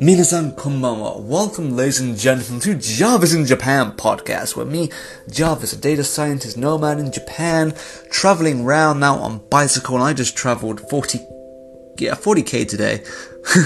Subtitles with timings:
[0.00, 1.22] Minasan konbanwa.
[1.22, 4.90] Welcome, ladies and gentlemen, to Jarvis in Japan podcast, where me,
[5.30, 7.74] Jarvis, a data scientist nomad in Japan,
[8.10, 11.18] traveling around now on bicycle, and I just traveled 40,
[11.98, 13.02] yeah, 40k today.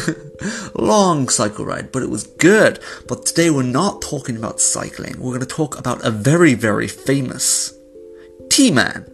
[0.75, 2.79] Long cycle ride, but it was good.
[3.09, 5.19] But today we're not talking about cycling.
[5.19, 7.75] We're going to talk about a very, very famous
[8.51, 9.14] tea man.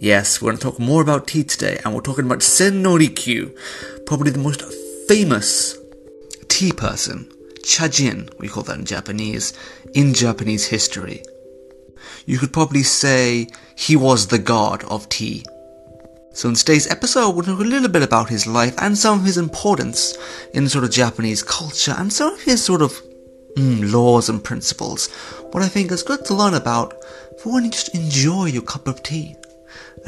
[0.00, 2.96] Yes, we're going to talk more about tea today, and we're talking about Sen no
[2.96, 3.52] Rikyu,
[4.06, 4.62] probably the most
[5.08, 5.76] famous
[6.46, 7.28] tea person,
[7.64, 9.54] chajin, we call that in Japanese,
[9.94, 11.24] in Japanese history.
[12.26, 15.44] You could probably say he was the god of tea.
[16.32, 19.24] So in today's episode, we'll talk a little bit about his life and some of
[19.24, 20.16] his importance
[20.54, 22.92] in sort of Japanese culture and some of his sort of
[23.56, 25.08] mm, laws and principles.
[25.50, 26.94] What I think is good to learn about
[27.42, 29.34] for when you just enjoy your cup of tea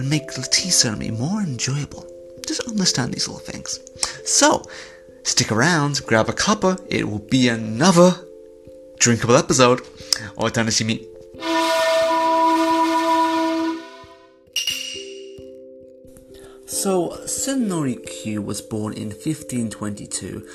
[0.01, 2.07] and make the tea ceremony more enjoyable.
[2.47, 3.79] Just understand these little things.
[4.25, 4.63] So,
[5.25, 8.15] stick around, grab a cuppa, it will be another
[8.99, 9.81] drinkable episode.
[10.39, 11.05] Otanoshimi.
[16.67, 20.49] So, Sen no Rikyu was born in 1522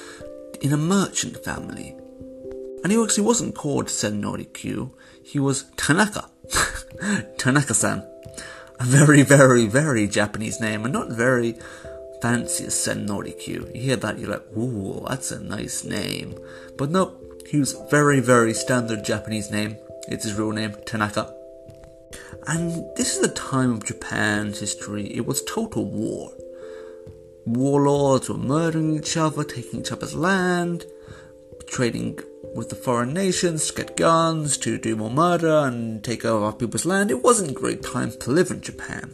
[0.61, 1.95] in a merchant family.
[2.83, 4.89] And he actually wasn't called Sen no Rikyu,
[5.21, 6.31] he was Tanaka.
[7.37, 8.03] Tanaka san.
[8.79, 11.55] A very, very, very Japanese name, and not very
[12.21, 16.37] fancy as You hear that, you're like, ooh, that's a nice name.
[16.77, 19.77] But nope, he was very, very standard Japanese name.
[20.07, 21.33] It's his real name, Tanaka.
[22.47, 25.07] And this is the time of Japan's history.
[25.15, 26.31] It was total war.
[27.45, 30.85] Warlords were murdering each other, taking each other's land,
[31.67, 32.19] trading
[32.55, 36.85] with the foreign nations to get guns, to do more murder and take over people's
[36.85, 37.11] land.
[37.11, 39.11] It wasn't a great time to live in Japan.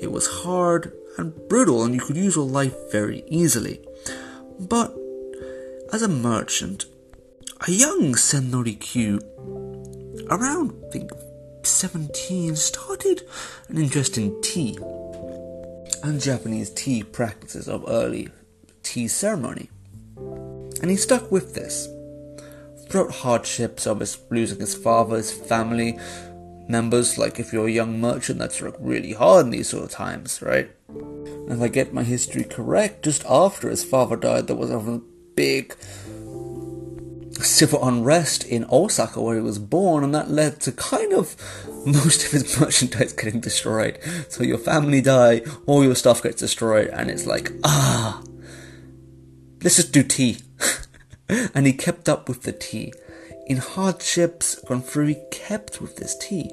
[0.00, 3.80] It was hard and brutal, and you could use your life very easily.
[4.58, 4.96] But
[5.92, 6.86] as a merchant,
[7.66, 9.20] a young Sen no Rikyu,
[10.30, 11.10] around I think
[11.62, 13.22] 17, started
[13.68, 14.78] an interest in tea
[16.02, 18.28] and Japanese tea practices of early
[18.82, 19.68] tea ceremony.
[20.80, 21.88] And he stuck with this.
[22.88, 25.98] Throughout hardships of his losing his father, his family
[26.68, 30.40] members, like if you're a young merchant, that's really hard in these sort of times,
[30.40, 30.70] right?
[30.88, 35.00] And if I get my history correct, just after his father died, there was a
[35.34, 35.74] big
[37.40, 41.36] civil unrest in Osaka where he was born, and that led to kind of
[41.86, 43.98] most of his merchandise getting destroyed.
[44.28, 48.22] So your family die, all your stuff gets destroyed, and it's like, ah,
[49.62, 50.38] let's just do tea.
[51.28, 52.92] And he kept up with the tea.
[53.46, 56.50] In hardships he kept with this tea.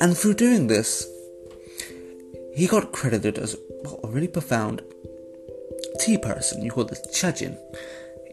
[0.00, 1.06] And through doing this,
[2.54, 4.82] he got credited as well, a really profound
[6.00, 6.62] tea person.
[6.62, 7.58] You call this chajin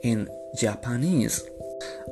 [0.02, 1.48] in Japanese.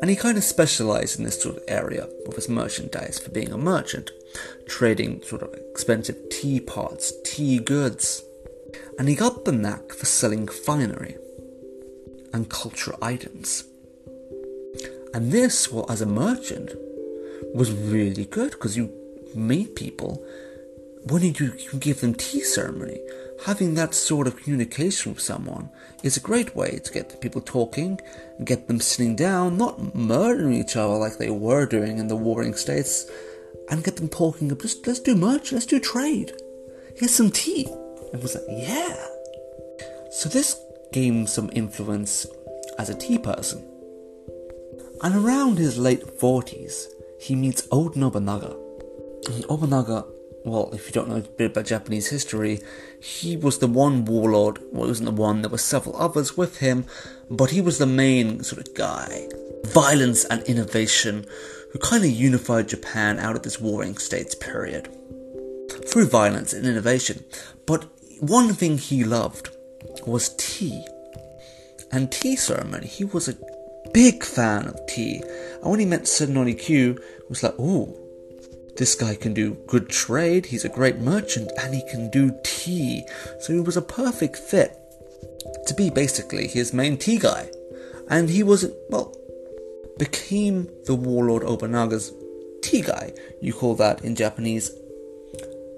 [0.02, 3.52] And he kind of specialized in this sort of area of his merchandise for being
[3.52, 4.12] a merchant,
[4.68, 8.24] trading sort of expensive teapots, tea goods.
[8.98, 11.18] And he got the knack for selling finery
[12.34, 13.64] and cultural items.
[15.14, 16.72] And this, well, as a merchant,
[17.54, 18.92] was really good because you
[19.36, 20.24] meet people
[21.04, 21.34] when you,
[21.80, 23.00] give them tea ceremony.
[23.46, 25.70] Having that sort of communication with someone
[26.04, 28.00] is a great way to get the people talking
[28.44, 32.56] get them sitting down, not murdering each other like they were doing in the warring
[32.56, 33.10] states,
[33.70, 34.56] and get them talking.
[34.58, 36.34] Just let's do merch, let's do trade.
[36.96, 37.68] Here's some tea.
[38.14, 39.08] It was like, yeah.
[40.12, 40.60] So this
[40.94, 42.26] him some influence
[42.78, 43.68] as a tea person.
[45.04, 46.86] And around his late 40s,
[47.20, 48.56] he meets Oda Nobunaga.
[49.28, 50.06] And Nobunaga,
[50.44, 52.60] well, if you don't know a bit about Japanese history,
[53.00, 56.58] he was the one warlord, well, he wasn't the one, there were several others with
[56.58, 56.86] him,
[57.30, 59.28] but he was the main sort of guy.
[59.66, 61.26] Violence and innovation,
[61.72, 64.90] who kind of unified Japan out of this warring states period.
[65.88, 67.24] Through violence and innovation.
[67.66, 67.86] But
[68.20, 69.51] one thing he loved
[70.06, 70.86] was tea.
[71.92, 73.38] And tea ceremony, he was a
[73.94, 75.22] big fan of tea.
[75.62, 77.00] And when he met Sen no Rikyu,
[77.30, 77.98] was like, oh,
[78.78, 83.06] this guy can do good trade, he's a great merchant, and he can do tea.
[83.40, 84.78] So he was a perfect fit
[85.68, 87.50] to be basically his main tea guy.
[88.10, 89.16] And he was, well,
[89.98, 92.14] became the warlord Nobunaga's
[92.62, 93.14] tea guy.
[93.42, 94.72] You call that in Japanese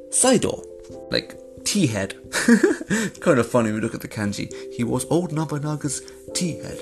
[0.09, 0.65] Saido,
[1.11, 2.15] like tea head.
[3.19, 4.54] kind of funny when you look at the kanji.
[4.74, 6.01] He was Oda Nobunaga's
[6.33, 6.81] tea head.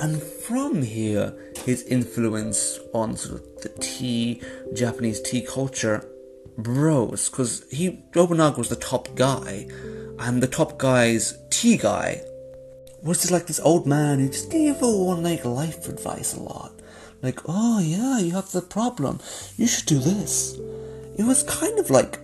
[0.00, 1.34] And from here,
[1.64, 4.42] his influence on sort of the tea,
[4.74, 6.06] Japanese tea culture,
[6.58, 9.66] bros because he Nobunaga was the top guy,
[10.18, 12.22] and the top guy's tea guy
[13.02, 16.72] was just like this old man who just gave everyone like life advice a lot.
[17.22, 19.20] Like, oh yeah, you have the problem.
[19.56, 20.58] You should do this.
[21.16, 22.18] It was kind of like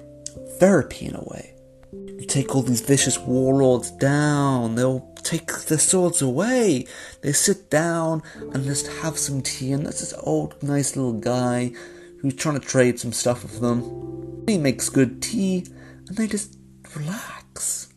[0.61, 1.55] therapy in a way.
[1.93, 6.87] You take all these vicious warlords down, they'll take their swords away.
[7.23, 11.73] They sit down and just have some tea, and there's this old, nice little guy
[12.21, 14.45] who's trying to trade some stuff with them.
[14.47, 15.67] He makes good tea,
[16.07, 16.59] and they just
[16.95, 17.89] relax.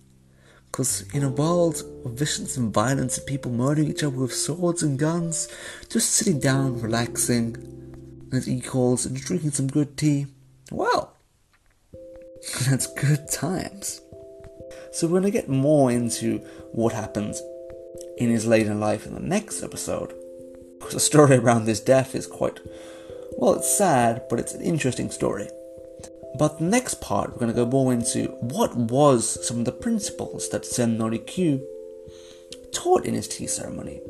[0.71, 4.81] Because in a world of violence and violence and people murdering each other with swords
[4.81, 5.47] and guns,
[5.89, 10.27] just sitting down, relaxing, and as equals, and drinking some good tea,
[10.71, 11.12] well,
[12.69, 14.01] that's good times.
[14.91, 16.39] So we're going to get more into
[16.71, 17.41] what happens
[18.17, 20.13] in his later life in the next episode.
[20.77, 22.59] Because the story around his death is quite,
[23.37, 25.47] well, it's sad, but it's an interesting story.
[26.37, 29.71] But the next part, we're going to go more into what was some of the
[29.71, 31.61] principles that Sen no Rikyu
[32.73, 34.01] taught in his tea ceremony.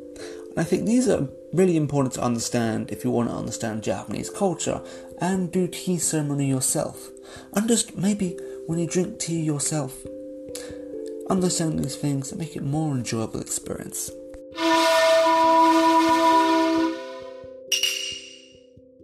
[0.50, 4.30] And I think these are really important to understand if you want to understand Japanese
[4.30, 4.82] culture
[5.24, 7.10] and do tea ceremony yourself.
[7.54, 8.38] And just maybe
[8.68, 10.06] when you drink tea yourself,
[11.30, 14.12] understand these things and make it more enjoyable experience.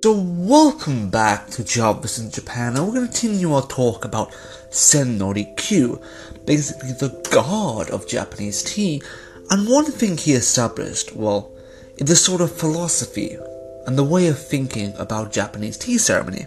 [0.03, 4.35] So welcome back to Jarvis in Japan and we're going to continue our talk about
[4.71, 6.03] Sen no Rikyu,
[6.45, 9.01] basically the god of Japanese tea,
[9.49, 11.49] and one thing he established, well,
[11.95, 13.37] is the sort of philosophy
[13.85, 16.45] and the way of thinking about Japanese tea ceremony.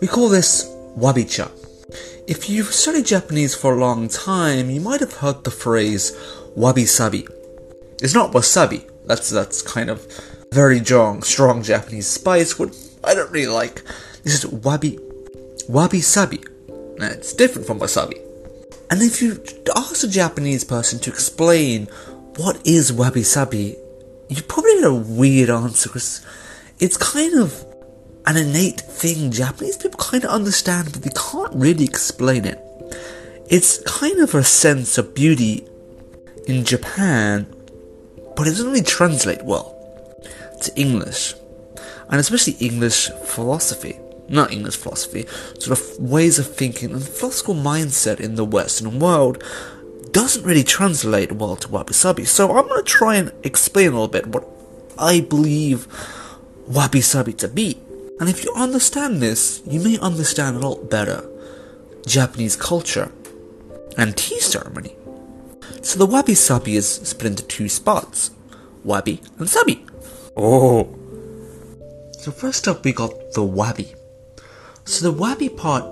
[0.00, 0.64] We call this
[0.96, 1.50] wabicha.
[2.26, 6.12] If you've studied Japanese for a long time, you might have heard the phrase
[6.54, 7.26] wabi sabi.
[8.02, 10.06] It's not wasabi, that's, that's kind of
[10.52, 13.82] very strong, strong Japanese spice, what I don't really like.
[14.24, 14.98] This is wabi,
[15.68, 16.40] wabi sabi.
[16.98, 18.20] Now, it's different from wasabi.
[18.90, 19.42] And if you
[19.76, 21.86] ask a Japanese person to explain
[22.36, 23.76] what is wabi sabi,
[24.28, 26.24] you probably get a weird answer because
[26.78, 27.64] it's kind of
[28.26, 32.62] an innate thing Japanese people kind of understand, but they can't really explain it.
[33.48, 35.66] It's kind of a sense of beauty
[36.46, 37.46] in Japan,
[38.36, 39.74] but it doesn't really translate well
[40.62, 41.34] to English,
[42.10, 43.98] and especially English philosophy.
[44.28, 45.26] Not English philosophy,
[45.58, 49.42] sort of ways of thinking and philosophical mindset in the Western world
[50.12, 52.24] doesn't really translate well to wabi sabi.
[52.24, 54.46] So I'm going to try and explain a little bit what
[54.98, 55.86] I believe
[56.66, 57.78] wabi sabi to be.
[58.20, 61.28] And if you understand this, you may understand a lot better
[62.06, 63.12] Japanese culture
[63.96, 64.96] and tea ceremony.
[65.82, 68.30] So the wabi sabi is split into two spots
[68.84, 69.84] wabi and sabi.
[70.36, 70.88] Oh.
[72.18, 73.94] So first up we got the wabi.
[74.84, 75.84] So the wabi part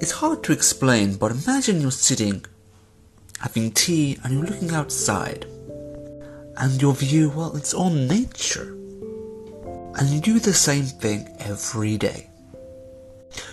[0.00, 2.44] is hard to explain, but imagine you're sitting
[3.42, 5.44] having tea and you're looking outside.
[6.56, 8.72] And your view, well, it's all nature.
[9.96, 12.30] And you do the same thing every day.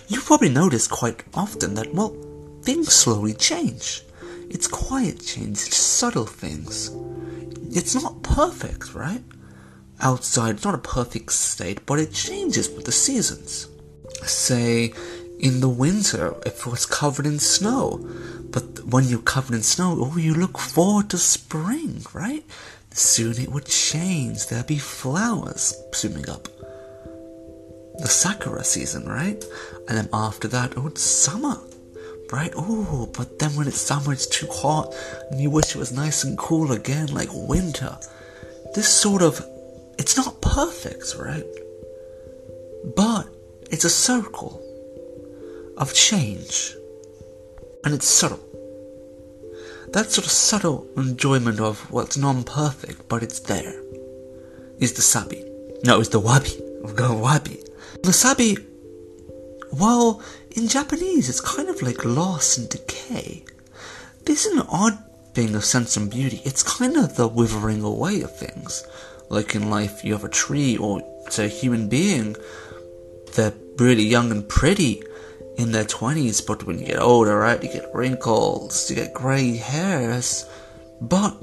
[0.08, 2.16] You probably notice quite often that, well,
[2.62, 4.02] things slowly change.
[4.48, 6.90] It's quiet change, it's subtle things.
[7.74, 9.22] It's not perfect, right?
[10.02, 10.56] outside.
[10.56, 13.68] It's not a perfect state, but it changes with the seasons.
[14.22, 14.92] Say,
[15.40, 18.06] in the winter, if it was covered in snow,
[18.50, 22.44] but when you're covered in snow, oh, you look forward to spring, right?
[22.92, 24.46] Soon it would change.
[24.46, 26.48] There'd be flowers swimming up.
[27.98, 29.42] The sakura season, right?
[29.88, 31.56] And then after that, oh, it's summer,
[32.30, 32.52] right?
[32.54, 34.94] Oh, but then when it's summer, it's too hot,
[35.30, 37.98] and you wish it was nice and cool again, like winter.
[38.74, 39.42] This sort of
[39.98, 41.44] it's not perfect, right?
[42.96, 43.26] But
[43.70, 44.62] it's a circle
[45.80, 46.76] of change.
[47.84, 48.38] And it's subtle.
[49.88, 53.82] That sort of subtle enjoyment of, it's non perfect, but it's there,
[54.78, 55.44] is the sabi.
[55.82, 56.60] No, it's the wabi.
[56.82, 57.64] We're going wabi.
[58.04, 58.56] The sabi,
[59.72, 60.22] well,
[60.52, 63.44] in Japanese, it's kind of like loss and decay.
[64.24, 64.96] There's an odd
[65.34, 66.40] thing of sense and beauty.
[66.44, 68.84] It's kind of the withering away of things
[69.30, 72.36] like in life you have a tree or say a human being
[73.34, 75.02] they're really young and pretty
[75.60, 79.56] in their 20s but when you get older right you get wrinkles you get grey
[79.56, 80.46] hairs.
[81.00, 81.38] But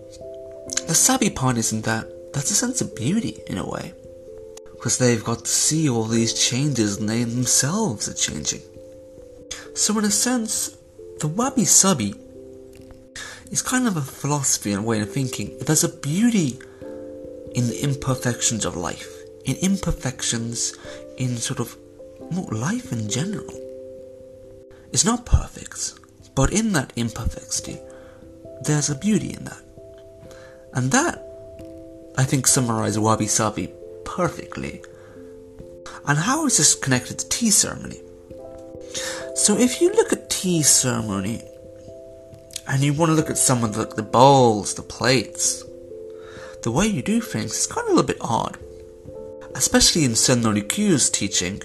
[0.87, 2.33] the sabi part isn't that.
[2.33, 3.93] That's a sense of beauty in a way.
[4.73, 8.61] Because they've got to see all these changes and they themselves are changing.
[9.75, 10.77] So in a sense
[11.19, 12.13] the wabi sabi
[13.51, 15.57] is kind of a philosophy and a way of thinking.
[15.59, 16.59] There's a beauty
[17.55, 19.09] in the imperfections of life,
[19.45, 20.75] in imperfections
[21.17, 21.75] in sort of
[22.51, 23.66] life in general.
[24.91, 25.99] Is not perfect,
[26.35, 27.77] but in that imperfecity,
[28.61, 29.61] there's a beauty in that.
[30.73, 31.23] And that,
[32.17, 33.73] I think, summarizes wabi sabi
[34.05, 34.81] perfectly.
[36.05, 38.01] And how is this connected to tea ceremony?
[39.35, 41.43] So if you look at tea ceremony,
[42.67, 45.63] and you want to look at some of the, the bowls, the plates,
[46.63, 48.57] the way you do things is kind of a little bit odd.
[49.55, 51.61] Especially in Sen no Rikyu's teaching,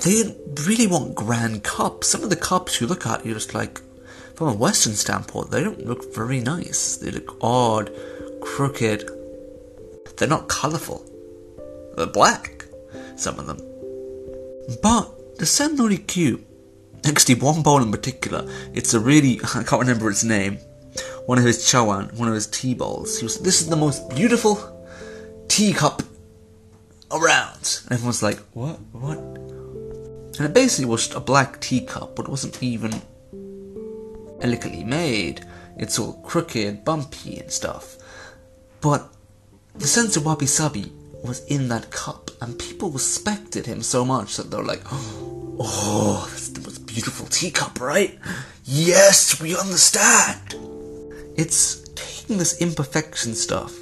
[0.00, 0.34] they
[0.66, 2.08] really want grand cups.
[2.08, 3.80] Some of the cups you look at, you're just like,
[4.34, 6.96] from a Western standpoint, they don't look very nice.
[6.96, 7.90] They look odd,
[8.40, 9.08] crooked.
[10.16, 11.04] They're not colourful.
[11.96, 12.64] They're black,
[13.16, 13.58] some of them.
[14.82, 16.42] But the Sen no Rikyu,
[17.06, 20.58] actually one bowl in particular, it's a really, I can't remember its name,
[21.26, 23.18] one of his chawan, one of his tea bowls.
[23.18, 24.58] He was, this is the most beautiful
[25.48, 26.02] teacup
[27.10, 27.80] around.
[27.84, 29.31] And everyone's like, what, what?
[30.38, 32.92] And it basically was a black teacup, but it wasn't even
[34.40, 35.44] elegantly made.
[35.76, 37.96] It's all crooked, bumpy, and stuff.
[38.80, 39.08] But
[39.74, 44.36] the sense of wabi sabi was in that cup, and people respected him so much
[44.36, 48.18] that they're like, oh, that's the most beautiful teacup, right?
[48.64, 50.54] Yes, we understand.
[51.36, 53.78] It's taking this imperfection stuff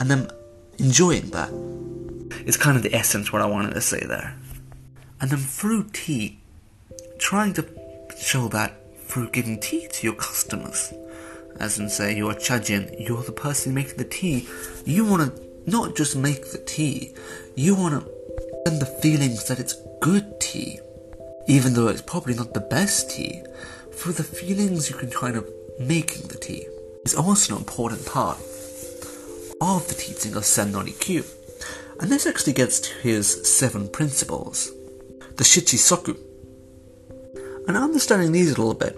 [0.00, 0.30] and then
[0.78, 1.50] enjoying that.
[2.46, 4.34] It's kind of the essence what I wanted to say there.
[5.22, 6.40] And then through tea,
[7.16, 7.64] trying to
[8.18, 8.74] show that
[9.06, 10.92] through giving tea to your customers.
[11.60, 14.48] As in, say, you're Chajin, you're the person making the tea.
[14.84, 17.14] You want to not just make the tea,
[17.54, 18.10] you want to
[18.66, 20.80] send the feelings that it's good tea.
[21.46, 23.44] Even though it's probably not the best tea,
[23.92, 25.48] through the feelings you can kind of
[25.78, 26.66] making the tea
[27.04, 28.38] is also an important part
[29.60, 31.24] of the teaching of Sen no Rikyu.
[32.00, 34.72] And this actually gets to his seven principles
[35.42, 36.16] the Shichisoku.
[37.66, 38.96] And understanding these a little bit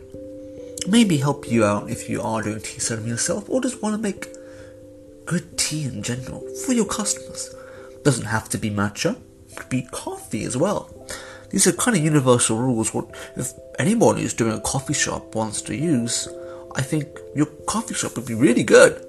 [0.86, 4.02] maybe help you out if you are doing tea ceremony yourself or just want to
[4.02, 4.26] make
[5.24, 7.54] good tea in general for your customers.
[8.02, 9.16] Doesn't have to be matcha,
[9.50, 10.94] it could be coffee as well.
[11.48, 12.92] These are kind of universal rules.
[12.92, 16.28] What if anyone who's doing a coffee shop wants to use?
[16.76, 19.02] I think your coffee shop would be really good.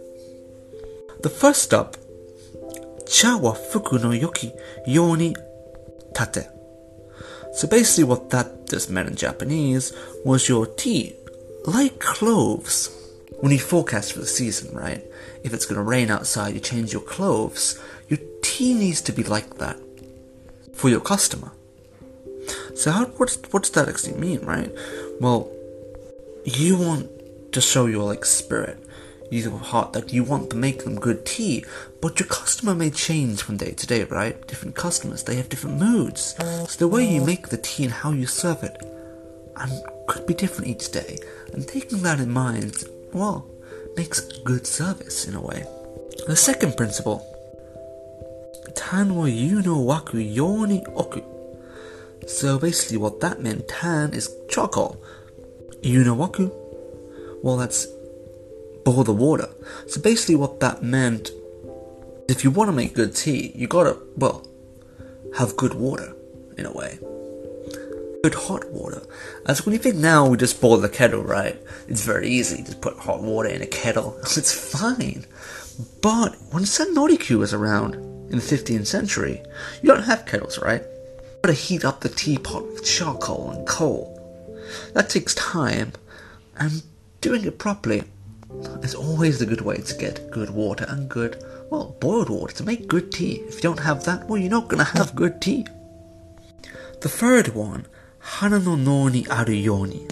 [1.22, 1.98] The first step,
[3.06, 5.36] cha wa fuku no yoki yoni
[6.14, 6.55] tate.
[7.56, 9.94] So basically, what that just meant in Japanese
[10.26, 11.16] was your tea,
[11.66, 12.92] like clothes.
[13.40, 15.04] When you forecast for the season, right?
[15.44, 17.80] If it's going to rain outside, you change your clothes.
[18.10, 19.78] Your tea needs to be like that
[20.74, 21.52] for your customer.
[22.76, 24.72] So how what's what does that actually mean, right?
[25.22, 25.50] Well,
[26.44, 27.10] you want
[27.54, 28.85] to show your like spirit
[29.32, 31.66] your heart that you want to make them good tea,
[32.02, 34.46] but your customer may change from day to day, right?
[34.48, 36.36] Different customers, they have different moods.
[36.38, 37.26] So the way you mm-hmm.
[37.26, 38.78] make the tea and how you serve it
[39.58, 39.72] and
[40.08, 41.20] could be different each day.
[41.54, 43.48] And taking that in mind, well,
[43.96, 45.66] makes good service in a way.
[46.28, 47.26] The second principle,
[48.76, 51.22] tan wa yuno waku yoni oku.
[52.28, 55.02] So basically what that meant, tan is charcoal.
[55.82, 56.52] Yuno waku,
[57.44, 57.88] well that's
[58.86, 59.50] boil the water.
[59.88, 61.32] So basically, what that meant,
[62.30, 64.48] if you want to make good tea, you gotta, well,
[65.38, 66.16] have good water,
[66.58, 67.00] in a way.
[68.24, 69.02] Good hot water.
[69.46, 71.60] As when you think now we just boil the kettle, right?
[71.88, 72.64] It's very easy.
[72.64, 74.18] Just put hot water in a kettle.
[74.38, 75.26] It's fine.
[76.02, 79.44] But when Sen no Rikyu was around in the 15th century,
[79.82, 80.82] you don't have kettles, right?
[80.82, 84.12] You gotta heat up the teapot with charcoal and coal.
[84.94, 85.94] That takes time,
[86.58, 86.82] and
[87.22, 88.04] doing it properly
[88.84, 92.64] it's always a good way to get good water and good, well, boiled water to
[92.64, 93.44] make good tea.
[93.48, 95.66] If you don't have that, well, you're not going to have good tea.
[97.02, 97.88] The third one,
[98.20, 100.08] hana no no ni aru yoni.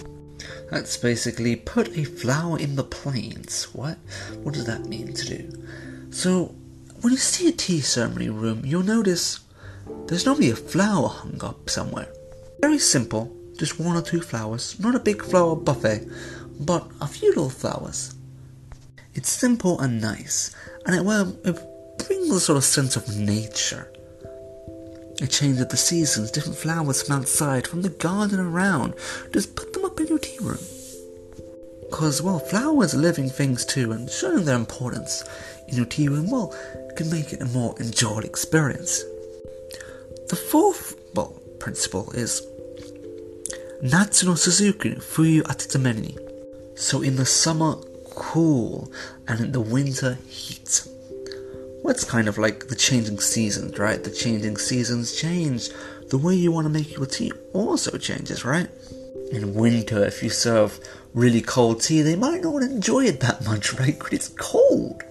[0.70, 3.64] That's basically put a flower in the plains.
[3.74, 3.98] What?
[4.42, 5.64] What does that mean to do?
[6.10, 6.54] So,
[7.00, 9.40] when you see a tea ceremony room, you'll notice
[10.06, 12.08] there's normally a flower hung up somewhere.
[12.60, 16.08] Very simple, just one or two flowers, not a big flower buffet,
[16.60, 18.13] but a few little flowers.
[19.14, 20.54] It's simple and nice,
[20.86, 21.58] and it, well, it
[21.98, 23.88] brings a sort of sense of nature.
[25.22, 28.94] A change of the seasons, different flowers from outside, from the garden around.
[29.32, 30.58] Just put them up in your tea room.
[31.88, 35.22] Because, well, flowers are living things too, and showing their importance
[35.68, 36.52] in your tea room, well,
[36.96, 39.04] can make it a more enjoyable experience.
[40.28, 42.42] The fourth, well, principle is
[43.82, 46.18] Natsu no Suzuki Fuyu Atatameni.
[46.76, 47.76] So in the summer,
[48.14, 48.92] cool,
[49.28, 50.86] and in the winter, heat.
[51.82, 54.02] What's kind of like the changing seasons, right?
[54.02, 55.68] The changing seasons change.
[56.08, 58.68] The way you want to make your tea also changes, right?
[59.34, 60.78] in winter, if you serve
[61.12, 63.98] really cold tea, they might not enjoy it that much, right?
[63.98, 65.02] Because it's cold.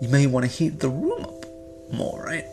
[0.00, 1.46] You may want to heat the room up
[1.92, 2.44] more, right?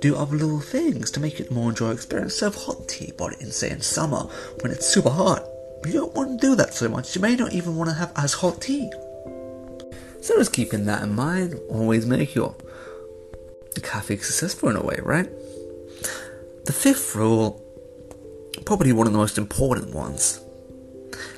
[0.00, 2.36] Do other little things to make it more enjoyable experience.
[2.36, 4.28] Serve hot tea, but in say in summer
[4.60, 5.44] when it's super hot,
[5.86, 7.14] you don't want to do that so much.
[7.14, 8.90] You may not even want to have as hot tea.
[10.20, 12.54] So just keeping that in mind, always make your
[13.82, 15.28] cafe successful in a way, right?
[16.64, 17.62] The fifth rule,
[18.64, 20.40] probably one of the most important ones.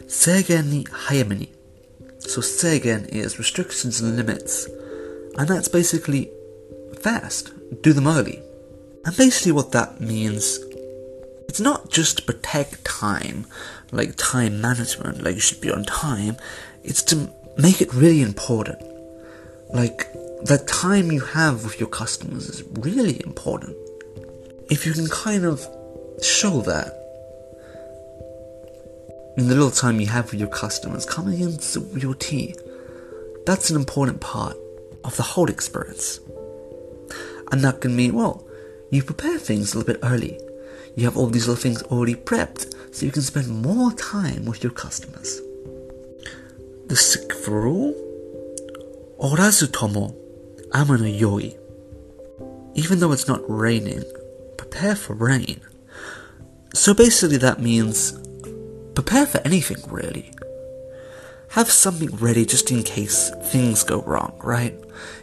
[0.07, 1.49] Seigen ni hayame
[2.19, 4.67] So seigen is restrictions and limits.
[5.37, 6.31] And that's basically
[7.01, 7.53] fast.
[7.83, 8.43] Do them early.
[9.05, 10.59] And basically what that means
[11.51, 13.45] it's not just to protect time,
[13.93, 16.37] like time management, like you should be on time.
[16.83, 18.81] It's to make it really important.
[19.73, 23.77] Like the time you have with your customers is really important.
[24.71, 25.67] If you can kind of
[26.23, 26.97] show that
[29.37, 32.55] in the little time you have with your customers coming into your tea,
[33.47, 34.57] that's an important part
[35.05, 36.21] of the whole experience.
[37.51, 38.47] And that can mean, well,
[38.91, 40.39] you prepare things a little bit early.
[40.95, 44.63] You have all these little things already prepped so you can spend more time with
[44.63, 45.41] your customers.
[46.87, 47.95] The sixth rule
[49.21, 50.15] Orazu tomo
[50.73, 51.55] amano yoi.
[52.75, 54.03] Even though it's not raining,
[54.57, 55.61] prepare for rain.
[56.73, 58.19] So basically, that means
[58.95, 60.33] prepare for anything really.
[61.51, 64.75] Have something ready just in case things go wrong, right?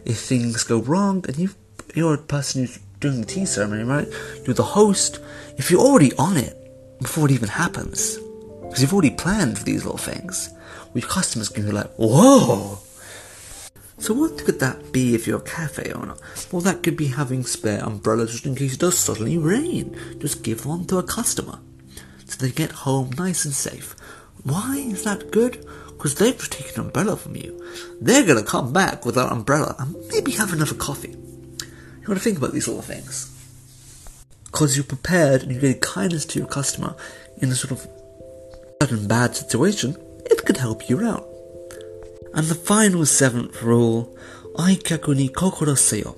[0.05, 1.49] If things go wrong and you
[1.95, 4.07] you're a person who's doing the tea ceremony, right?
[4.45, 5.19] You're the host.
[5.57, 6.55] If you're already on it
[6.99, 8.17] before it even happens,
[8.61, 10.49] because you've already planned for these little things,
[10.93, 12.79] with customers can be like, whoa.
[13.99, 16.15] So what could that be if you're a cafe owner?
[16.51, 19.97] Well, that could be having spare umbrellas just in case it does suddenly rain.
[20.19, 21.59] Just give one to a customer,
[22.25, 23.95] so they get home nice and safe.
[24.43, 25.65] Why is that good?
[25.87, 27.63] Because they've just taken an umbrella from you.
[27.99, 31.09] They're gonna come back with that umbrella and maybe have another coffee.
[31.09, 33.33] You gotta think about these little things.
[34.57, 36.95] Because you're prepared and you gave kindness to your customer
[37.37, 37.87] in a sort of
[38.81, 41.29] sudden bad situation, it could help you out.
[42.33, 44.17] And the final seventh rule,
[44.55, 46.15] Aikaku ni kokoro seyo.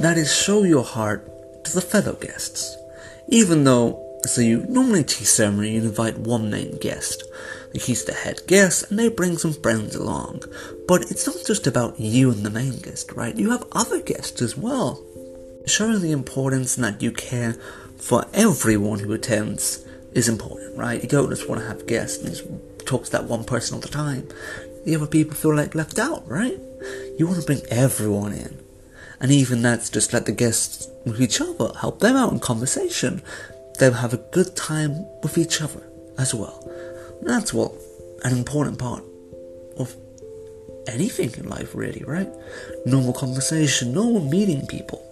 [0.00, 1.28] That is show your heart
[1.66, 2.74] to the fellow guests.
[3.28, 7.22] Even though, so you normally tea ceremony you invite one main guest.
[7.74, 10.44] He's the head guest and they bring some friends along.
[10.88, 13.36] But it's not just about you and the main guest, right?
[13.36, 15.05] You have other guests as well.
[15.66, 17.54] Showing the importance that you care
[17.98, 21.02] for everyone who attends is important, right?
[21.02, 22.46] You don't just want to have guests and just
[22.86, 24.28] talk to that one person all the time.
[24.84, 26.58] The other people feel like left out, right?
[27.18, 28.58] You want to bring everyone in.
[29.18, 33.22] And even that's just let the guests with each other, help them out in conversation.
[33.78, 35.82] They'll have a good time with each other
[36.16, 36.62] as well.
[37.20, 37.72] And that's what
[38.24, 39.02] an important part
[39.78, 39.96] of
[40.86, 42.28] anything in life, really, right?
[42.84, 45.05] Normal conversation, normal meeting people.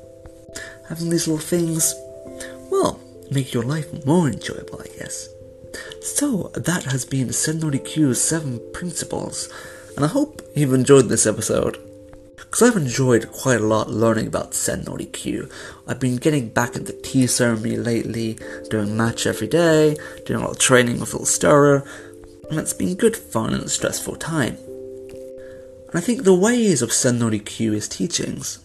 [0.88, 1.94] Having these little things,
[2.70, 5.28] well, make your life more enjoyable, I guess.
[6.02, 9.48] So, that has been Sen no Rikyu's 7 Principles,
[9.96, 11.78] and I hope you've enjoyed this episode.
[12.36, 15.50] Because I've enjoyed quite a lot learning about Sen no Rikyu.
[15.88, 18.38] I've been getting back into tea ceremony lately,
[18.70, 21.84] doing match every day, doing a lot of training with Little Stirrer,
[22.50, 24.56] and it's been good fun and stressful time.
[25.88, 28.58] And I think the ways of Sen no Rikyu's teachings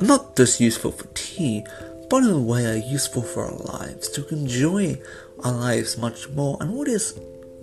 [0.00, 1.64] not just useful for tea,
[2.08, 4.98] but in a way are useful for our lives, to enjoy
[5.40, 7.18] our lives much more and what is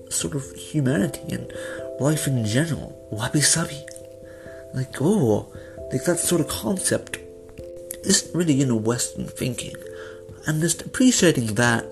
[0.09, 1.51] sort of humanity and
[1.99, 2.97] life in general.
[3.11, 3.85] Wabi sabi.
[4.73, 5.53] Like, oh,
[5.91, 7.19] like that sort of concept
[8.03, 9.75] isn't really in Western thinking.
[10.45, 11.85] And just appreciating that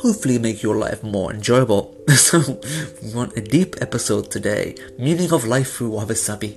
[0.00, 1.94] hopefully make your life more enjoyable.
[2.10, 2.60] So,
[3.02, 4.74] we want a deep episode today.
[4.98, 6.56] Meaning of life through wabi sabi.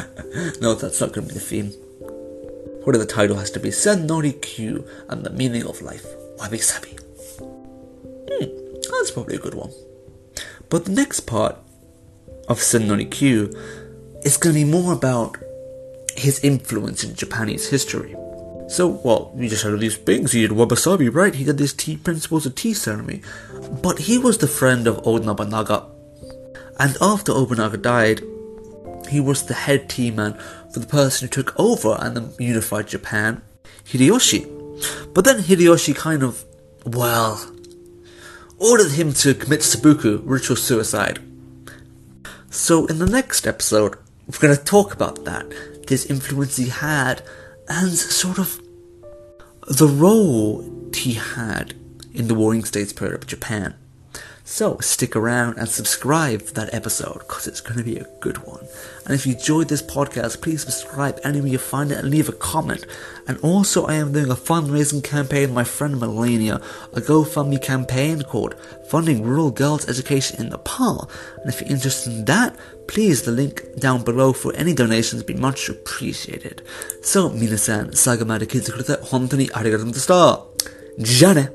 [0.60, 1.72] no, that's not to be the theme.
[2.86, 6.06] What if the title has to be Sen no Rikyu and the meaning of life?
[6.38, 6.90] Wabi sabi.
[7.40, 8.46] Hmm,
[8.92, 9.72] that's probably a good one.
[10.70, 11.56] But the next part
[12.46, 13.52] of Sen no Rikyu
[14.24, 15.36] is going to be more about
[16.14, 18.14] his influence in Japanese history.
[18.68, 20.30] So, well, we just had these things.
[20.30, 21.34] He did wabi-sabi, right?
[21.34, 23.20] He did these tea principles of tea ceremony.
[23.82, 25.86] But he was the friend of Oda Nobunaga.
[26.78, 28.22] And after Nobunaga died,
[29.08, 30.38] he was the head tea man
[30.76, 33.40] for the person who took over and unified Japan,
[33.86, 34.44] Hideyoshi.
[35.14, 36.44] But then Hideyoshi kind of,
[36.84, 37.50] well,
[38.58, 41.18] ordered him to commit seppuku, ritual suicide.
[42.50, 45.50] So in the next episode, we're going to talk about that,
[45.86, 47.22] this influence he had,
[47.70, 48.60] and sort of
[49.66, 50.62] the role
[50.94, 51.72] he had
[52.12, 53.74] in the Warring States period of Japan.
[54.45, 58.39] So stick around and subscribe for that episode because it's going to be a good
[58.39, 58.67] one.
[59.05, 62.33] And if you enjoyed this podcast, please subscribe anywhere you find it and leave a
[62.33, 62.85] comment.
[63.27, 66.55] And also, I am doing a fundraising campaign with my friend Melania,
[66.91, 68.55] a GoFundMe campaign called
[68.89, 71.09] Funding Rural Girls Education in Nepal.
[71.37, 75.33] And if you're interested in that, please the link down below for any donations be
[75.33, 76.61] much appreciated.
[77.01, 80.51] So, 皆さん、最後まで聞いてくれて本当にありがとうございました。
[80.99, 81.54] じゃあね